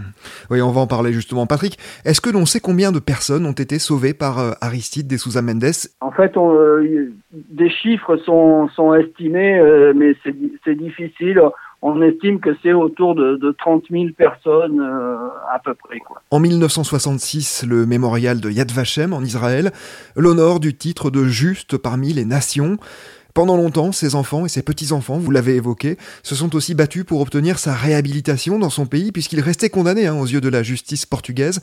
Oui, 0.51 0.61
on 0.61 0.71
va 0.71 0.81
en 0.81 0.87
parler 0.87 1.11
justement. 1.11 1.47
Patrick, 1.47 1.77
est-ce 2.05 2.21
que 2.21 2.29
l'on 2.29 2.45
sait 2.45 2.59
combien 2.59 2.91
de 2.91 2.99
personnes 2.99 3.45
ont 3.45 3.51
été 3.53 3.79
sauvées 3.79 4.13
par 4.13 4.39
euh, 4.39 4.51
Aristide 4.61 5.07
de 5.07 5.17
Sousa 5.17 5.41
Mendes? 5.41 5.65
En 5.99 6.11
fait, 6.11 6.37
on, 6.37 6.53
euh, 6.53 7.11
des 7.31 7.69
chiffres 7.69 8.17
sont, 8.17 8.69
sont 8.69 8.93
estimés, 8.93 9.61
mais 9.95 10.15
c'est 10.63 10.75
difficile 10.75 11.41
on 11.87 12.01
estime 12.01 12.39
que 12.39 12.49
c'est 12.63 12.73
autour 12.73 13.13
de, 13.13 13.35
de, 13.35 13.55
30 13.59 13.83
000 13.91 14.05
personnes 14.17 14.79
euh, 14.79 15.27
à 15.53 15.59
peu 15.59 15.75
près. 15.75 15.99
En 16.31 16.39
1966, 16.39 17.63
le 17.67 17.85
mémorial 17.85 18.41
de 18.41 18.49
Yad 18.49 18.71
Vashem 18.71 19.13
en 19.13 19.21
Israël 19.21 19.71
l'honore 20.15 20.59
du 20.59 20.75
titre 20.75 21.11
de 21.11 21.25
juste 21.25 21.77
parmi 21.77 22.11
les 22.11 22.25
nations. 22.25 22.77
Pendant 23.35 23.57
longtemps, 23.57 23.91
ses 23.91 24.15
enfants 24.15 24.45
et 24.45 24.49
ses 24.49 24.61
petits-enfants, 24.61 25.17
vous 25.19 25.29
l'avez 25.29 25.55
évoqué, 25.55 25.97
se 26.23 26.35
sont 26.35 26.55
aussi 26.55 26.73
battus 26.73 27.03
pour 27.03 27.19
obtenir 27.19 27.59
sa 27.59 27.73
réhabilitation 27.73 28.57
dans 28.59 28.69
son 28.69 28.85
pays, 28.85 29.11
puisqu'il 29.11 29.41
restait 29.41 29.69
condamné 29.69 30.07
hein, 30.07 30.15
aux 30.15 30.25
yeux 30.25 30.39
de 30.39 30.47
la 30.47 30.63
justice 30.63 31.05
portugaise. 31.05 31.59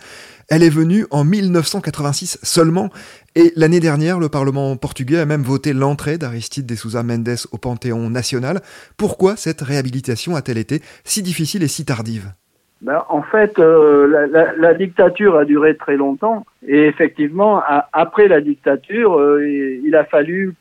Elle 0.49 0.65
est 0.65 0.69
venue 0.69 1.07
en 1.11 1.25
1986 1.25 2.39
seulement, 2.43 2.91
et 3.37 3.55
l'année 3.57 3.81
dernière, 3.81 4.21
le 4.21 4.29
Parlement 4.29 4.77
portugais 4.77 5.19
a 5.19 5.25
même 5.25 5.45
voté 5.45 5.73
l'entrée 5.73 6.19
d'Aristide 6.19 6.67
de 6.67 6.77
Souza 6.77 7.03
Mendes 7.03 7.39
au 7.53 7.57
Panthéon 7.57 8.11
national. 8.11 8.61
Pourquoi 8.99 9.39
cette 9.39 9.63
réhabilitation 9.63 10.37
a-t-elle 10.37 10.59
été 10.59 10.83
si 11.05 11.23
difficile 11.23 11.63
et 11.63 11.69
si 11.69 11.87
tardive? 11.87 12.35
Ben, 12.83 13.05
en 13.09 13.23
fait, 13.23 13.61
euh, 13.61 14.09
la, 14.09 14.27
la, 14.27 14.57
la, 14.57 14.75
dictature 14.75 15.37
a 15.37 15.45
duré 15.45 15.77
très 15.77 15.97
longtemps 15.97 16.45
et 16.67 16.83
effectivement, 16.83 17.59
à, 17.59 17.89
après 17.93 18.27
la 18.27 18.41
dictature, 18.41 19.19
euh, 19.19 19.45
il 19.85 19.95
a 19.95 20.05
fallu 20.05 20.55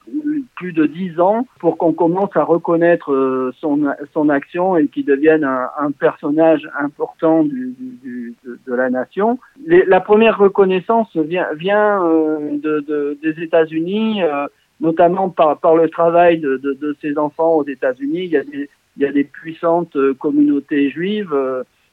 plus 0.55 0.71
de 0.71 0.85
dix 0.85 1.19
ans 1.19 1.47
pour 1.59 1.77
qu'on 1.77 1.93
commence 1.93 2.29
à 2.35 2.43
reconnaître 2.43 3.11
euh, 3.11 3.51
son, 3.59 3.85
son 4.13 4.29
action 4.29 4.77
et 4.77 4.87
qu'il 4.87 5.05
devienne 5.05 5.43
un, 5.43 5.69
un, 5.79 5.91
personnage 5.91 6.67
important 6.79 7.43
du, 7.43 7.73
du, 7.79 8.35
de, 8.45 8.59
de, 8.67 8.75
la 8.75 8.91
nation. 8.91 9.39
Les, 9.65 9.83
la 9.85 9.99
première 9.99 10.37
reconnaissance 10.37 11.15
vient, 11.15 11.47
vient 11.55 12.03
euh, 12.03 12.57
de, 12.57 12.79
de, 12.81 13.17
des 13.23 13.43
États-Unis, 13.43 14.21
euh, 14.21 14.45
notamment 14.79 15.29
par, 15.29 15.59
par 15.59 15.75
le 15.75 15.89
travail 15.89 16.37
de, 16.37 16.57
de 16.57 16.95
ses 17.01 17.17
enfants 17.17 17.55
aux 17.55 17.65
États-Unis. 17.65 18.25
Il, 18.25 18.31
y 18.31 18.37
a 18.37 18.43
des, 18.43 18.69
il 18.97 19.03
y 19.03 19.05
a 19.07 19.11
des 19.11 19.23
puissantes 19.23 19.97
communautés 20.19 20.91
juives. 20.91 21.35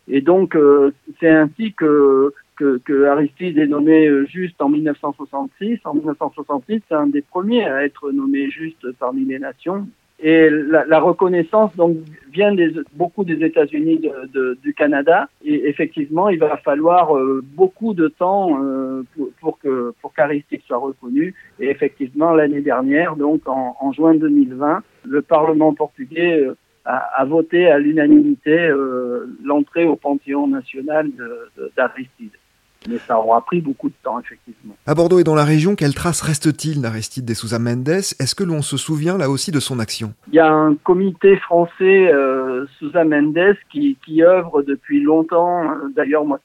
Et 0.09 0.21
donc, 0.21 0.57
euh, 0.57 0.93
c'est 1.21 1.29
ainsi 1.29 1.73
que, 1.75 2.33
que, 2.57 2.79
que, 2.85 3.05
Aristide 3.05 3.59
est 3.59 3.67
nommé 3.67 4.07
euh, 4.07 4.25
juste 4.27 4.61
en 4.61 4.69
1966. 4.69 5.81
En 5.85 5.95
1966, 5.95 6.81
c'est 6.89 6.95
un 6.95 7.07
des 7.07 7.23
premiers 7.23 7.65
à 7.65 7.85
être 7.85 8.11
nommé 8.11 8.51
juste 8.51 8.87
parmi 8.99 9.25
les 9.25 9.39
nations. 9.39 9.87
Et 10.21 10.51
la, 10.51 10.85
la 10.85 10.99
reconnaissance 10.99 11.75
donc 11.77 11.97
vient 12.33 12.53
des, 12.53 12.73
beaucoup 12.95 13.23
des 13.23 13.45
États-Unis, 13.45 13.99
de, 13.99 14.11
de, 14.33 14.59
du 14.63 14.75
Canada. 14.75 15.29
Et 15.45 15.69
effectivement, 15.69 16.29
il 16.29 16.41
va 16.41 16.57
falloir 16.57 17.17
euh, 17.17 17.41
beaucoup 17.55 17.95
de 17.95 18.09
temps 18.09 18.61
euh, 18.61 19.05
pour, 19.15 19.29
pour, 19.41 19.59
que 19.61 19.95
pour 20.03 20.13
qu'Aristide 20.13 20.61
soit 20.67 20.79
reconnu. 20.79 21.35
Et 21.61 21.71
effectivement, 21.71 22.33
l'année 22.33 22.63
dernière, 22.63 23.15
donc 23.15 23.49
en, 23.49 23.77
en, 23.81 23.93
juin 23.93 24.15
2020, 24.17 24.83
le 25.05 25.23
Parlement 25.23 25.73
portugais 25.73 26.41
euh, 26.41 26.57
a, 26.89 27.21
a, 27.21 27.25
voté 27.25 27.71
à 27.71 27.79
l'unanimité 27.79 28.57
euh, 28.59 29.27
l'entrée 29.45 29.85
au 29.85 29.97
Panthéon 29.97 30.49
national 30.49 31.11
d'Aristide. 31.77 32.33
Mais 32.89 32.99
ça 32.99 33.19
aura 33.19 33.45
pris 33.45 33.61
beaucoup 33.61 33.89
de 33.89 33.95
temps, 34.03 34.21
effectivement. 34.21 34.75
À 34.87 34.95
Bordeaux 34.95 35.19
et 35.19 35.25
dans 35.25 35.35
la 35.35 35.45
région, 35.45 35.75
quelle 35.75 35.95
trace 35.95 36.23
reste-t-il 36.23 36.81
d'Aristide 36.81 37.25
de 37.25 37.35
Souza 37.35 37.59
Mendes? 37.59 37.89
Est-ce 37.89 38.35
que 38.35 38.45
l'on 38.45 38.63
se 38.63 38.77
souvient 38.77 39.19
là 39.19 39.29
aussi 39.29 39.51
de 39.51 39.61
son 39.61 39.81
action? 39.81 40.15
Il 40.29 40.37
y 40.37 40.39
a 40.39 40.51
un 40.51 40.77
comité 40.77 41.37
français, 41.37 42.11
euh, 42.13 42.67
Souza 42.79 43.05
Mendes, 43.05 43.57
qui, 43.71 43.99
qui 44.05 44.23
œuvre 44.23 44.63
depuis 44.63 45.03
longtemps. 45.03 45.65
D'ailleurs, 45.95 46.25
moi, 46.25 46.41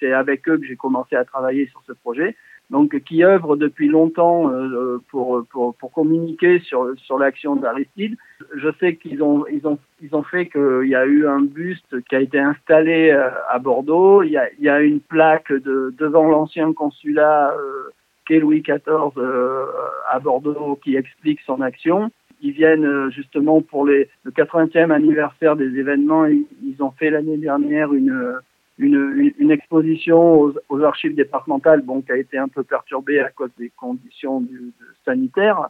c'est 0.00 0.12
avec 0.12 0.48
eux 0.48 0.58
que 0.58 0.66
j'ai 0.66 0.76
commencé 0.76 1.16
à 1.16 1.24
travailler 1.24 1.66
sur 1.66 1.82
ce 1.86 1.92
projet 1.92 2.36
donc 2.70 2.98
qui 3.04 3.24
œuvre 3.24 3.56
depuis 3.56 3.88
longtemps 3.88 4.50
euh, 4.50 4.98
pour, 5.08 5.42
pour, 5.50 5.74
pour 5.74 5.92
communiquer 5.92 6.60
sur, 6.60 6.92
sur 6.98 7.18
l'action 7.18 7.56
d'Aristide. 7.56 8.16
Je 8.54 8.68
sais 8.78 8.96
qu'ils 8.96 9.22
ont, 9.22 9.46
ils 9.50 9.66
ont, 9.66 9.78
ils 10.02 10.14
ont 10.14 10.22
fait 10.22 10.48
qu'il 10.48 10.88
y 10.88 10.94
a 10.94 11.06
eu 11.06 11.26
un 11.26 11.40
buste 11.40 12.02
qui 12.08 12.14
a 12.14 12.20
été 12.20 12.38
installé 12.38 13.10
euh, 13.10 13.30
à 13.48 13.58
Bordeaux. 13.58 14.22
Il 14.22 14.32
y 14.32 14.36
a, 14.36 14.50
il 14.58 14.64
y 14.64 14.68
a 14.68 14.80
une 14.82 15.00
plaque 15.00 15.50
de, 15.50 15.94
devant 15.96 16.28
l'ancien 16.28 16.72
consulat 16.74 17.54
euh, 17.58 17.90
qu'est 18.26 18.40
Louis 18.40 18.60
XIV 18.60 18.82
euh, 19.16 19.66
à 20.10 20.18
Bordeaux 20.18 20.78
qui 20.84 20.96
explique 20.96 21.40
son 21.46 21.62
action. 21.62 22.10
Ils 22.42 22.52
viennent 22.52 22.84
euh, 22.84 23.10
justement 23.10 23.62
pour 23.62 23.86
les, 23.86 24.10
le 24.24 24.30
80e 24.30 24.90
anniversaire 24.92 25.56
des 25.56 25.78
événements. 25.78 26.26
Ils, 26.26 26.44
ils 26.62 26.82
ont 26.82 26.90
fait 26.90 27.08
l'année 27.08 27.38
dernière 27.38 27.94
une 27.94 28.38
une, 28.78 29.32
une 29.38 29.50
exposition 29.50 30.40
aux, 30.40 30.54
aux, 30.68 30.82
archives 30.82 31.14
départementales 31.14 31.82
bon, 31.82 32.00
qui 32.00 32.12
a 32.12 32.16
été 32.16 32.38
un 32.38 32.48
peu 32.48 32.62
perturbée 32.62 33.20
à 33.20 33.30
cause 33.30 33.50
des 33.58 33.70
conditions 33.76 34.40
du, 34.40 34.58
de, 34.58 34.86
sanitaires. 35.04 35.68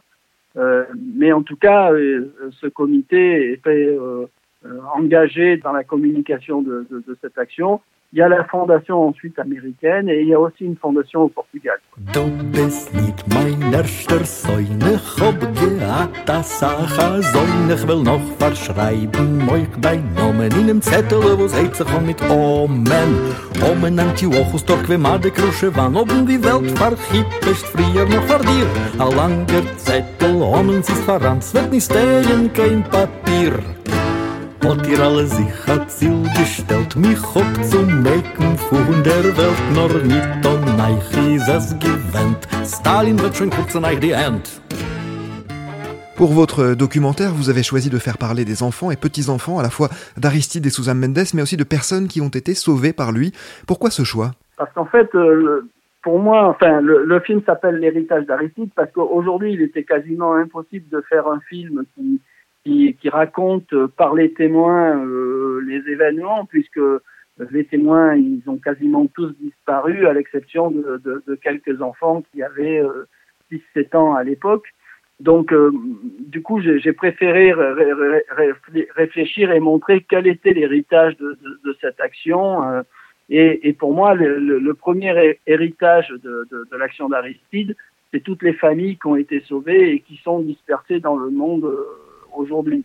Euh, 0.57 0.85
mais 1.15 1.31
en 1.31 1.43
tout 1.43 1.55
cas, 1.55 1.91
euh, 1.91 2.33
ce 2.61 2.67
comité 2.67 3.51
est 3.51 3.63
fait, 3.63 3.85
euh, 3.85 4.25
engagé 4.93 5.57
dans 5.57 5.71
la 5.71 5.83
communication 5.83 6.61
de, 6.61 6.85
de, 6.89 7.03
de 7.07 7.17
cette 7.21 7.37
action. 7.37 7.81
Il 8.11 8.17
y 8.17 8.23
a 8.23 8.27
la 8.27 8.43
fondation 8.45 9.07
ensuite 9.07 9.37
américaine 9.37 10.09
et 10.09 10.21
il 10.21 10.29
y 10.29 10.33
a 10.33 10.39
aussi 10.39 10.65
une 10.65 10.75
fondation 10.75 11.25
au 11.25 11.29
Portugal. 11.29 11.77
Du 12.11 12.21
bist 12.51 12.91
nicht 12.95 13.23
mein 13.27 13.71
erster 13.71 14.25
Säune, 14.25 14.99
hab 15.19 15.39
gehabt 15.39 16.27
das 16.27 16.59
Sache 16.59 17.21
Säune, 17.21 17.75
ich 17.75 17.87
will 17.87 18.01
noch 18.01 18.19
verschreiben 18.39 19.47
euch 19.47 19.67
dein 19.79 20.11
Namen 20.15 20.51
in 20.51 20.53
einem 20.53 20.81
Zettel, 20.81 21.19
wo 21.37 21.47
seht 21.47 21.75
sich 21.75 21.85
auch 21.85 22.01
mit 22.01 22.19
Omen. 22.31 22.87
Omen 23.71 23.99
Antiochus, 23.99 24.65
dort 24.65 24.89
wie 24.89 24.97
Made 24.97 25.29
Krusche 25.29 25.69
wann 25.75 25.95
oben 25.95 26.25
die 26.25 26.43
Welt 26.43 26.71
verchippt, 26.79 27.45
ist 27.45 27.67
früher 27.67 28.05
noch 28.05 28.23
vor 28.23 28.39
dir. 28.39 28.65
Ein 28.97 29.15
langer 29.15 29.77
Zettel, 29.77 30.41
Omen 30.41 30.79
ist 30.79 31.03
verrannt, 31.03 31.53
wird 31.53 31.71
nicht 31.71 31.85
stehen, 31.85 32.51
kein 32.53 32.83
Papier. 32.85 33.53
Hat 34.63 34.87
ihr 34.87 34.99
alle 34.99 35.25
sich 35.25 35.67
hat 35.67 35.89
Ziel 35.89 36.23
gestellt, 36.37 36.95
mich 36.95 37.21
hock 37.33 37.63
zu 37.63 37.79
mecken 37.79 38.57
von 38.57 39.03
der 39.03 39.23
Welt, 39.37 39.61
nur 39.73 40.03
nicht 40.03 40.45
an 40.45 40.61
neich 40.77 41.35
ist 41.35 41.47
es 41.47 41.75
gewend. 41.79 42.47
Stalin 42.65 43.19
wird 43.19 43.35
schon 43.35 43.49
kurz 43.49 43.75
an 43.75 43.85
euch 43.85 43.99
die 43.99 44.15
Hand. 44.15 44.61
Pour 46.15 46.33
votre 46.33 46.75
documentaire, 46.75 47.31
vous 47.33 47.49
avez 47.49 47.63
choisi 47.63 47.89
de 47.89 47.97
faire 47.97 48.17
parler 48.17 48.43
des 48.43 48.61
enfants 48.61 48.91
et 48.91 48.97
petits-enfants, 48.97 49.57
à 49.57 49.63
la 49.63 49.69
fois 49.69 49.87
d'Aristide 50.17 50.65
et 50.65 50.69
Susan 50.69 50.93
Mendes, 50.95 51.33
mais 51.33 51.41
aussi 51.41 51.55
de 51.55 51.63
personnes 51.63 52.09
qui 52.09 52.19
ont 52.19 52.27
été 52.27 52.53
sauvées 52.55 52.91
par 52.91 53.13
lui. 53.13 53.31
Pourquoi 53.65 53.89
ce 53.89 54.03
choix? 54.03 54.31
Parce 54.57 54.73
qu'en 54.73 54.85
fait, 54.85 55.09
euh, 55.15 55.69
pour 56.03 56.19
moi, 56.19 56.49
enfin, 56.49 56.81
le, 56.81 57.05
le 57.05 57.19
film 57.21 57.41
s'appelle 57.45 57.77
L'héritage 57.77 58.25
d'Aristide, 58.25 58.69
parce 58.75 58.91
qu'aujourd'hui, 58.91 59.53
il 59.53 59.61
était 59.61 59.85
quasiment 59.85 60.33
impossible 60.33 60.89
de 60.89 61.01
faire 61.07 61.25
un 61.27 61.39
film 61.47 61.85
qui, 61.95 62.19
qui, 62.63 62.95
qui 62.95 63.09
raconte 63.09 63.73
par 63.97 64.13
les 64.13 64.33
témoins 64.33 65.03
euh, 65.05 65.61
les 65.65 65.91
événements, 65.91 66.45
puisque 66.45 66.81
les 67.51 67.65
témoins, 67.65 68.15
ils 68.15 68.43
ont 68.47 68.57
quasiment 68.57 69.05
tous 69.07 69.31
disparu, 69.39 70.07
à 70.07 70.13
l'exception 70.13 70.71
de, 70.71 71.01
de, 71.03 71.23
de, 71.25 71.35
quelques 71.35 71.81
enfants 71.81 72.21
qui 72.31 72.43
avaient 72.43 72.81
6-7 73.49 73.95
ans 73.95 74.13
à 74.13 74.23
l'époque. 74.23 74.67
Donc, 75.21 75.53
du 76.19 76.41
coup, 76.41 76.59
j'ai 76.61 76.93
préféré 76.93 77.53
réfléchir 78.95 79.51
et 79.51 79.59
montrer 79.61 80.05
quel 80.09 80.27
était 80.27 80.53
l'héritage 80.53 81.15
de, 81.17 81.37
de, 81.63 81.77
cette 81.79 82.01
action. 82.01 82.83
Et, 83.29 83.69
et, 83.69 83.73
pour 83.73 83.93
moi, 83.93 84.15
le, 84.15 84.37
le, 84.59 84.73
premier 84.73 85.37
héritage 85.47 86.09
de, 86.09 86.45
de 86.51 86.77
l'action 86.77 87.07
d'Aristide, 87.07 87.75
c'est 88.11 88.21
toutes 88.21 88.43
les 88.43 88.53
familles 88.53 88.97
qui 88.97 89.07
ont 89.07 89.15
été 89.15 89.41
sauvées 89.41 89.91
et 89.91 89.99
qui 89.99 90.17
sont 90.17 90.39
dispersées 90.39 90.99
dans 90.99 91.15
le 91.15 91.29
monde 91.29 91.65
euh, 91.65 91.85
aujourd'hui. 92.35 92.83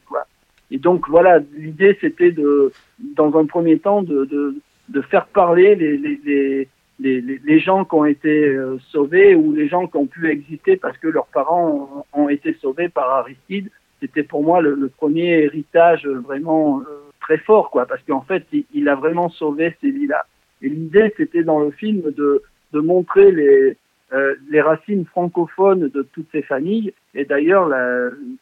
Et 0.71 0.79
donc 0.79 1.09
voilà, 1.09 1.41
l'idée 1.57 1.97
c'était 2.01 2.33
de, 2.33 2.73
dans 2.99 3.37
un 3.39 3.47
premier 3.47 3.79
temps, 3.79 4.03
de, 4.03 4.25
de, 4.25 4.57
de 4.89 5.01
faire 5.03 5.27
parler 5.27 5.75
les, 5.75 5.97
les, 5.97 6.69
les, 7.01 7.21
les, 7.21 7.59
gens 7.61 7.85
qui 7.85 7.95
ont 7.95 8.05
été 8.05 8.49
euh, 8.49 8.79
sauvés 8.91 9.35
ou 9.35 9.53
les 9.53 9.69
gens 9.69 9.87
qui 9.87 9.97
ont 9.97 10.07
pu 10.07 10.29
exister 10.31 10.77
parce 10.77 10.97
que 10.99 11.09
leurs 11.09 11.27
parents 11.27 12.07
ont, 12.13 12.29
été 12.29 12.55
sauvés 12.55 12.89
par 12.89 13.11
Aristide. 13.11 13.71
C'était 14.01 14.23
pour 14.23 14.43
moi 14.43 14.61
le, 14.61 14.89
premier 14.89 15.43
héritage 15.45 16.07
vraiment 16.07 16.81
euh, 16.81 16.85
très 17.21 17.39
fort, 17.39 17.71
quoi, 17.71 17.87
parce 17.87 18.03
qu'en 18.03 18.21
fait, 18.23 18.45
il, 18.53 18.65
il, 18.75 18.89
a 18.89 18.95
vraiment 18.95 19.29
sauvé 19.29 19.77
ces 19.81 19.91
vies-là. 19.91 20.27
Et 20.63 20.69
l'idée, 20.69 21.13
c'était 21.17 21.43
dans 21.43 21.61
le 21.61 21.71
film 21.71 22.03
de, 22.13 22.43
de 22.73 22.81
montrer 22.81 23.33
les, 23.33 23.77
euh, 24.13 24.35
les 24.51 24.61
racines 24.61 25.05
francophones 25.07 25.89
de 25.89 26.03
toutes 26.13 26.29
ces 26.33 26.43
familles. 26.43 26.93
Et 27.15 27.25
d'ailleurs, 27.25 27.71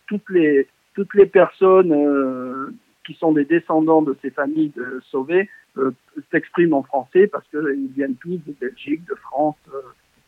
toutes 0.07 0.29
les, 0.31 0.67
toutes 0.95 1.15
les 1.15 1.27
personnes 1.27 1.93
euh, 1.93 2.73
qui 3.07 3.15
sont 3.15 3.33
des 3.33 3.45
descendants 3.45 4.03
de 4.03 4.17
ces 4.23 4.31
familles 4.31 4.73
de 4.77 5.01
sauvés 5.11 5.49
euh, 5.79 5.93
s'expriment 6.31 6.75
en 6.75 6.83
français 6.83 7.27
parce 7.27 7.47
qu'ils 7.49 7.91
viennent 7.95 8.17
tous 8.17 8.39
de 8.47 8.55
Belgique, 8.61 9.05
de 9.09 9.15
France. 9.15 9.57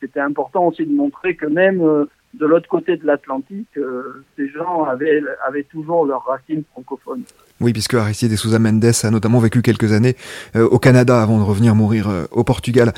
C'était 0.00 0.20
important 0.20 0.66
aussi 0.68 0.84
de 0.84 0.92
montrer 0.92 1.36
que 1.36 1.46
même 1.46 2.06
de 2.38 2.46
l'autre 2.46 2.68
côté 2.68 2.96
de 2.96 3.06
l'Atlantique, 3.06 3.68
ces 4.36 4.48
gens 4.48 4.84
avaient, 4.84 5.22
avaient 5.46 5.64
toujours 5.64 6.04
leurs 6.06 6.24
racines 6.24 6.62
francophones. 6.72 7.22
Oui, 7.60 7.72
puisque 7.72 7.94
Aristide 7.94 8.30
de 8.30 8.36
Souza 8.36 8.58
Mendes 8.58 8.84
a 9.02 9.10
notamment 9.10 9.38
vécu 9.38 9.62
quelques 9.62 9.92
années 9.92 10.16
au 10.54 10.78
Canada 10.78 11.22
avant 11.22 11.38
de 11.38 11.44
revenir 11.44 11.74
mourir 11.74 12.08
au 12.32 12.44
Portugal. 12.44 12.92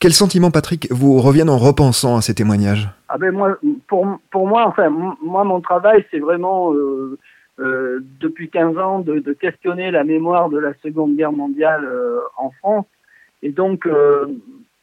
Quels 0.00 0.14
sentiments, 0.14 0.50
Patrick, 0.50 0.88
vous 0.90 1.20
reviennent 1.20 1.50
en 1.50 1.58
repensant 1.58 2.16
à 2.16 2.22
ces 2.22 2.34
témoignages? 2.34 2.88
Ah 3.10 3.18
ben 3.18 3.32
moi, 3.32 3.58
pour, 3.86 4.06
pour 4.30 4.48
moi, 4.48 4.66
enfin, 4.66 4.88
moi, 4.88 5.44
mon 5.44 5.60
travail, 5.60 6.06
c'est 6.10 6.20
vraiment, 6.20 6.72
euh, 6.72 7.18
euh, 7.58 8.00
depuis 8.18 8.48
15 8.48 8.78
ans, 8.78 9.00
de, 9.00 9.18
de, 9.18 9.32
questionner 9.34 9.90
la 9.90 10.02
mémoire 10.02 10.48
de 10.48 10.58
la 10.58 10.72
Seconde 10.82 11.16
Guerre 11.16 11.32
mondiale 11.32 11.84
euh, 11.84 12.20
en 12.38 12.50
France. 12.50 12.86
Et 13.42 13.50
donc, 13.50 13.84
euh, 13.84 14.26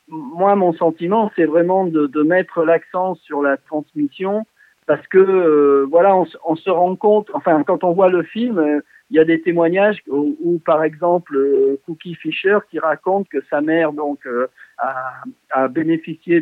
moi, 0.10 0.56
mon 0.56 0.74
sentiment, 0.74 1.32
c'est 1.36 1.46
vraiment 1.46 1.86
de, 1.86 2.08
de 2.08 2.22
mettre 2.24 2.64
l'accent 2.64 3.16
sur 3.16 3.42
la 3.42 3.58
transmission, 3.58 4.46
parce 4.86 5.06
que, 5.08 5.18
euh, 5.18 5.86
voilà, 5.90 6.16
on, 6.16 6.26
on, 6.46 6.56
se 6.56 6.70
rend 6.70 6.96
compte, 6.96 7.30
enfin, 7.34 7.64
quand 7.64 7.84
on 7.84 7.92
voit 7.92 8.10
le 8.10 8.24
film, 8.24 8.82
il 9.10 9.16
y 9.16 9.20
a 9.20 9.26
des 9.26 9.42
témoignages 9.42 10.02
où, 10.08 10.60
par 10.66 10.84
exemple, 10.84 11.36
euh, 11.36 11.80
Cookie 11.86 12.16
Fisher 12.16 12.58
qui 12.70 12.80
raconte 12.80 13.30
que 13.30 13.42
sa 13.50 13.62
mère 13.62 13.94
donc 13.94 14.26
euh, 14.26 14.48
a, 14.78 15.24
a, 15.52 15.68
bénéficié 15.68 16.42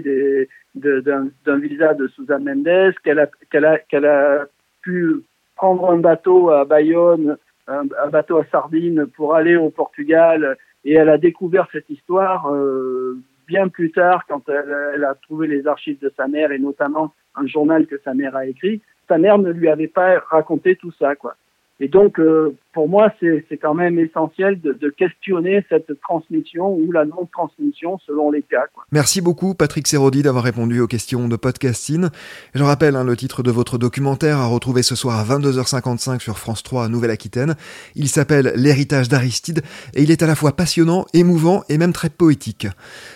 d'un 0.73 1.57
visa 1.57 1.93
de 1.93 2.07
Susan 2.07 2.39
Mendes, 2.39 2.93
qu'elle 3.03 3.19
a, 3.19 3.27
qu'elle 3.51 3.65
a, 3.65 3.77
qu'elle 3.77 4.05
a 4.05 4.45
pu 4.81 5.21
prendre 5.55 5.89
un 5.91 5.97
bateau 5.97 6.49
à 6.49 6.65
Bayonne, 6.65 7.37
un, 7.67 7.85
bateau 8.11 8.37
à 8.37 8.45
Sardine 8.45 9.05
pour 9.15 9.35
aller 9.35 9.55
au 9.55 9.69
Portugal, 9.69 10.57
et 10.83 10.93
elle 10.93 11.09
a 11.09 11.17
découvert 11.17 11.67
cette 11.71 11.89
histoire 11.89 12.51
euh, 12.51 13.17
bien 13.47 13.67
plus 13.67 13.91
tard 13.91 14.25
quand 14.27 14.47
elle, 14.49 15.03
a 15.03 15.15
trouvé 15.15 15.47
les 15.47 15.67
archives 15.67 15.99
de 15.99 16.11
sa 16.15 16.27
mère 16.27 16.51
et 16.51 16.59
notamment 16.59 17.13
un 17.35 17.47
journal 17.47 17.85
que 17.87 17.99
sa 18.03 18.13
mère 18.13 18.35
a 18.35 18.45
écrit. 18.45 18.81
Sa 19.07 19.17
mère 19.17 19.37
ne 19.37 19.51
lui 19.51 19.69
avait 19.69 19.87
pas 19.87 20.19
raconté 20.29 20.75
tout 20.75 20.91
ça, 20.97 21.15
quoi. 21.15 21.35
Et 21.79 21.87
donc, 21.87 22.19
euh, 22.19 22.55
pour 22.75 22.89
moi, 22.89 23.09
c'est 23.21 23.57
quand 23.57 23.73
même 23.73 23.97
essentiel 23.97 24.59
de, 24.59 24.93
questionner 24.97 25.65
cette 25.69 25.99
transmission 26.01 26.75
ou 26.75 26.91
la 26.91 27.05
non-transmission 27.05 27.97
selon 28.05 28.31
les 28.31 28.41
cas. 28.41 28.65
Merci 28.91 29.21
beaucoup, 29.21 29.55
Patrick 29.55 29.87
Serodi, 29.87 30.23
d'avoir 30.23 30.43
répondu 30.43 30.81
aux 30.81 30.87
questions 30.87 31.29
de 31.29 31.37
podcasting. 31.37 32.09
Je 32.53 32.63
rappelle 32.63 32.97
hein, 32.97 33.05
le 33.05 33.15
titre 33.15 33.43
de 33.43 33.51
votre 33.51 33.77
documentaire 33.77 34.39
à 34.39 34.47
retrouver 34.47 34.83
ce 34.83 34.95
soir 34.95 35.19
à 35.19 35.23
22h55 35.23 36.19
sur 36.19 36.37
France 36.37 36.63
3 36.63 36.85
à 36.85 36.87
Nouvelle-Aquitaine. 36.89 37.55
Il 37.95 38.09
s'appelle 38.09 38.51
L'héritage 38.57 39.07
d'Aristide 39.07 39.61
et 39.93 40.03
il 40.03 40.11
est 40.11 40.21
à 40.21 40.27
la 40.27 40.35
fois 40.35 40.51
passionnant, 40.51 41.05
émouvant 41.13 41.63
et 41.69 41.77
même 41.77 41.93
très 41.93 42.09
poétique. 42.09 42.67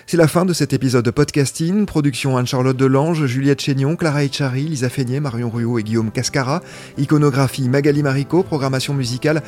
C'est 0.08 0.18
la 0.18 0.30
fin 0.30 0.46
de 0.46 0.54
cet 0.54 0.72
épisode 0.72 1.04
de 1.04 1.12
podcasting. 1.12 1.86
Production 1.86 2.38
Anne-Charlotte 2.38 2.78
Delange, 2.78 3.26
Juliette 3.26 3.62
Chénion, 3.62 3.98
Clara 3.98 4.24
Echari, 4.24 4.64
Lisa 4.64 4.88
Feignet, 4.88 5.20
Marion 5.20 5.50
Ruot 5.50 5.80
et 5.80 5.84
Guillaume 5.84 6.12
Cascara. 6.12 6.62
Iconographie 6.98 7.68
Magali 7.68 8.04
Marico 8.04 8.44
programmation 8.44 8.94
musicale 8.94 9.44